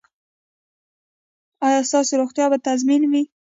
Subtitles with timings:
[1.65, 3.21] ایا ستاسو روغتیا به تضمین وي؟